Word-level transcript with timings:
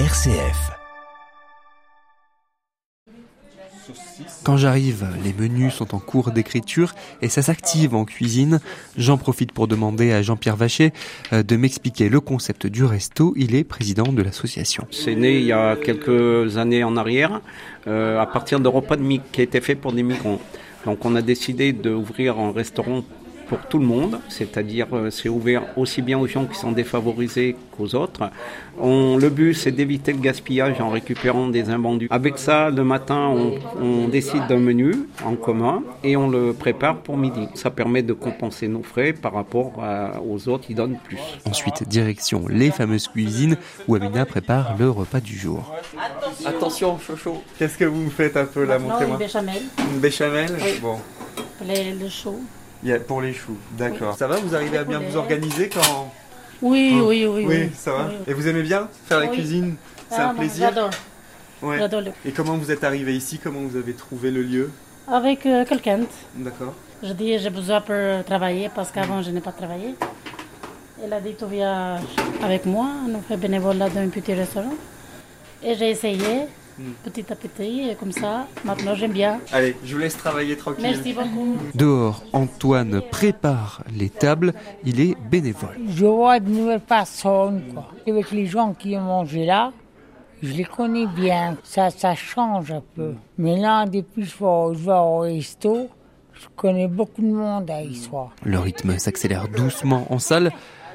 RCF. 0.00 0.72
Quand 4.42 4.56
j'arrive, 4.56 5.06
les 5.22 5.32
menus 5.32 5.72
sont 5.72 5.94
en 5.94 6.00
cours 6.00 6.32
d'écriture 6.32 6.94
et 7.22 7.28
ça 7.28 7.42
s'active 7.42 7.94
en 7.94 8.04
cuisine. 8.04 8.58
J'en 8.98 9.18
profite 9.18 9.52
pour 9.52 9.68
demander 9.68 10.10
à 10.12 10.20
Jean-Pierre 10.20 10.56
Vacher 10.56 10.92
euh, 11.32 11.44
de 11.44 11.54
m'expliquer 11.54 12.08
le 12.08 12.18
concept 12.18 12.66
du 12.66 12.82
resto. 12.82 13.34
Il 13.36 13.54
est 13.54 13.62
président 13.62 14.12
de 14.12 14.20
l'association. 14.20 14.84
C'est 14.90 15.14
né 15.14 15.38
il 15.38 15.44
y 15.44 15.52
a 15.52 15.76
quelques 15.76 16.58
années 16.58 16.82
en 16.82 16.96
arrière, 16.96 17.40
euh, 17.86 18.18
à 18.18 18.26
partir 18.26 18.58
de 18.58 18.66
repas 18.66 18.96
de 18.96 19.02
mi 19.02 19.20
qui 19.30 19.42
été 19.42 19.60
fait 19.60 19.76
pour 19.76 19.92
des 19.92 20.02
migrants. 20.02 20.40
Donc 20.86 21.04
on 21.04 21.14
a 21.14 21.22
décidé 21.22 21.72
d'ouvrir 21.72 22.40
un 22.40 22.50
restaurant 22.50 23.04
pour 23.48 23.58
tout 23.68 23.78
le 23.78 23.86
monde, 23.86 24.20
c'est-à-dire 24.28 24.86
euh, 24.92 25.10
c'est 25.10 25.28
ouvert 25.28 25.62
aussi 25.76 26.02
bien 26.02 26.18
aux 26.18 26.26
gens 26.26 26.46
qui 26.46 26.58
sont 26.58 26.72
défavorisés 26.72 27.56
qu'aux 27.76 27.94
autres. 27.94 28.30
On, 28.80 29.16
le 29.16 29.28
but 29.30 29.54
c'est 29.54 29.70
d'éviter 29.70 30.12
le 30.12 30.18
gaspillage 30.18 30.80
en 30.80 30.88
récupérant 30.90 31.48
des 31.48 31.70
invendus. 31.70 32.08
Avec 32.10 32.38
ça, 32.38 32.70
le 32.70 32.84
matin, 32.84 33.28
on, 33.28 33.54
on 33.80 34.08
décide 34.08 34.46
d'un 34.48 34.58
menu 34.58 34.94
en 35.24 35.34
commun 35.36 35.82
et 36.02 36.16
on 36.16 36.28
le 36.28 36.52
prépare 36.52 36.96
pour 36.98 37.16
midi. 37.16 37.46
Ça 37.54 37.70
permet 37.70 38.02
de 38.02 38.12
compenser 38.12 38.68
nos 38.68 38.82
frais 38.82 39.12
par 39.12 39.32
rapport 39.34 39.72
à- 39.82 40.20
aux 40.22 40.48
autres 40.48 40.66
qui 40.66 40.74
donnent 40.74 40.98
plus. 41.04 41.18
Ensuite, 41.46 41.86
direction 41.88 42.46
les 42.48 42.70
fameuses 42.70 43.08
cuisines 43.08 43.56
où 43.88 43.94
Amina 43.94 44.24
prépare 44.26 44.76
le 44.78 44.90
repas 44.90 45.20
du 45.20 45.36
jour. 45.38 45.72
Attention, 46.46 46.98
Chocho. 46.98 47.42
Qu'est-ce 47.58 47.78
que 47.78 47.84
vous 47.84 48.02
me 48.02 48.10
faites 48.10 48.36
un 48.36 48.44
peu 48.46 48.64
là 48.64 48.78
Non, 48.78 48.84
une 48.86 48.90
Montrez-moi. 48.90 49.16
béchamel, 49.18 49.62
Une 49.92 50.00
béchamel 50.00 50.50
Oui. 50.62 50.78
Bon, 50.82 50.96
les- 51.66 51.92
le 51.92 52.08
chaud. 52.08 52.40
Il 52.84 52.90
y 52.90 52.92
a- 52.92 53.00
pour 53.00 53.20
les 53.20 53.32
choux, 53.32 53.56
d'accord. 53.72 54.16
Ça 54.16 54.26
va, 54.26 54.36
vous 54.36 54.54
arrivez 54.54 54.78
à 54.78 54.84
bien 54.84 55.00
vous 55.00 55.16
organiser 55.16 55.68
quand... 55.68 56.12
Oui, 56.62 57.00
oui, 57.02 57.26
oui. 57.26 57.44
Oui, 57.46 57.70
ça 57.74 57.92
va. 57.92 58.04
Oui, 58.06 58.12
oui. 58.18 58.24
Et 58.28 58.34
vous 58.34 58.46
aimez 58.46 58.62
bien 58.62 58.88
faire 59.06 59.18
la 59.20 59.26
Oui. 59.26 59.32
cuisine? 59.36 59.76
C'est 60.08 60.16
Ah, 60.16 60.28
un 60.28 60.32
non, 60.32 60.38
plaisir? 60.38 60.68
J'adore, 60.68 60.90
Ouais. 61.62 61.78
le... 61.78 62.12
Et 62.26 62.32
comment 62.32 62.56
vous 62.56 62.70
êtes 62.70 62.84
arrivé 62.84 63.16
ici? 63.16 63.38
Comment 63.42 63.60
vous 63.60 63.76
avez 63.76 63.94
trouvé 63.94 64.30
le 64.30 64.42
lieu? 64.42 64.70
Avec 65.08 65.44
euh, 65.46 65.64
quelqu'un, 65.64 66.00
D'accord. 66.34 66.74
je 67.02 67.12
dis 67.12 67.38
j'ai 67.38 67.50
besoin 67.50 67.80
pour 67.80 68.24
travailler 68.24 68.70
parce 68.74 68.90
qu'avant 68.90 69.20
je 69.22 69.30
n'ai 69.30 69.40
pas 69.40 69.52
travaillé. 69.52 69.94
Elle 71.02 71.12
a 71.12 71.20
dit 71.20 71.34
tu 71.38 71.44
viens 71.46 72.00
avec 72.42 72.64
moi, 72.64 72.86
on 73.14 73.20
fait 73.20 73.36
bénévolat 73.36 73.90
dans 73.90 74.00
un 74.00 74.08
petit 74.08 74.32
restaurant. 74.32 74.74
Et 75.62 75.74
j'ai 75.74 75.90
essayé. 75.90 76.46
Petit 77.04 77.32
à 77.32 77.36
petit 77.36 77.90
et 77.90 77.94
comme 77.94 78.12
ça, 78.12 78.46
maintenant 78.64 78.94
j'aime 78.94 79.12
bien. 79.12 79.40
Allez, 79.52 79.76
je 79.84 79.94
vous 79.94 80.00
laisse 80.00 80.16
travailler 80.16 80.56
tranquille. 80.56 80.82
Merci 80.82 81.12
beaucoup. 81.12 81.56
Dehors, 81.74 82.22
Antoine 82.32 83.00
prépare 83.10 83.82
les 83.94 84.10
tables. 84.10 84.54
Il 84.84 85.00
est 85.00 85.16
bénévole. 85.30 85.76
Je 85.88 86.06
vois 86.06 86.40
de 86.40 86.48
nouvelles 86.48 86.80
personnes, 86.80 87.62
quoi. 87.72 87.88
Avec 88.06 88.30
les 88.30 88.46
gens 88.46 88.74
qui 88.74 88.96
ont 88.96 89.02
mangé 89.02 89.44
là, 89.44 89.72
je 90.42 90.52
les 90.52 90.64
connais 90.64 91.06
bien. 91.06 91.56
Ça, 91.62 91.90
ça 91.90 92.14
change 92.14 92.70
un 92.70 92.82
peu. 92.94 93.14
Mais 93.38 93.56
là, 93.56 93.86
depuis 93.86 94.22
que 94.22 94.28
je 94.28 94.84
vais, 94.84 94.92
au 94.92 95.18
resto, 95.20 95.88
je 96.34 96.46
connais 96.56 96.88
beaucoup 96.88 97.22
de 97.22 97.32
monde 97.32 97.70
à 97.70 97.82
y 97.82 97.94
soir. 97.94 98.32
Le 98.44 98.58
rythme 98.58 98.98
s'accélère 98.98 99.48
doucement 99.48 100.06
en 100.10 100.18
salle. 100.18 100.50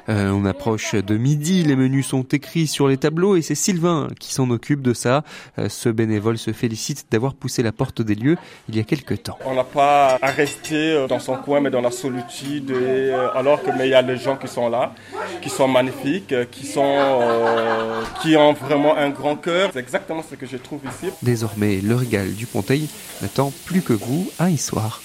Euh, 0.08 0.30
on 0.30 0.44
approche 0.44 0.94
de 0.94 1.16
midi, 1.16 1.62
les 1.62 1.76
menus 1.76 2.08
sont 2.08 2.22
écrits 2.22 2.66
sur 2.66 2.88
les 2.88 2.96
tableaux 2.96 3.36
et 3.36 3.42
c'est 3.42 3.54
Sylvain 3.54 4.08
qui 4.18 4.32
s'en 4.32 4.50
occupe 4.50 4.82
de 4.82 4.94
ça. 4.94 5.24
Euh, 5.58 5.68
ce 5.68 5.88
bénévole 5.88 6.38
se 6.38 6.52
félicite 6.52 7.06
d'avoir 7.10 7.34
poussé 7.34 7.62
la 7.62 7.72
porte 7.72 8.02
des 8.02 8.14
lieux 8.14 8.36
il 8.68 8.76
y 8.76 8.80
a 8.80 8.84
quelque 8.84 9.14
temps. 9.14 9.38
On 9.44 9.54
n'a 9.54 9.64
pas 9.64 10.18
à 10.20 10.30
rester 10.30 10.92
euh, 10.92 11.06
dans 11.06 11.18
son 11.18 11.36
coin, 11.36 11.60
mais 11.60 11.70
dans 11.70 11.80
la 11.80 11.90
solitude, 11.90 12.70
et, 12.70 13.12
alors 13.34 13.62
que 13.62 13.70
mais 13.76 13.88
il 13.88 13.90
y 13.90 13.94
a 13.94 14.02
les 14.02 14.16
gens 14.16 14.36
qui 14.36 14.48
sont 14.48 14.68
là, 14.68 14.92
qui 15.40 15.50
sont 15.50 15.68
magnifiques, 15.68 16.34
qui 16.50 16.66
sont, 16.66 16.96
euh, 16.96 18.02
qui 18.22 18.36
ont 18.36 18.52
vraiment 18.52 18.96
un 18.96 19.10
grand 19.10 19.36
cœur. 19.36 19.70
C'est 19.72 19.80
exactement 19.80 20.22
ce 20.28 20.34
que 20.34 20.46
je 20.46 20.56
trouve 20.56 20.80
ici. 20.88 21.12
Désormais, 21.22 21.80
le 21.80 21.94
régal 21.94 22.32
du 22.34 22.46
Ponteil 22.46 22.88
n'attend 23.22 23.52
plus 23.64 23.82
que 23.82 23.92
vous 23.92 24.30
à 24.38 24.50
y 24.50 24.58
soir. 24.58 25.00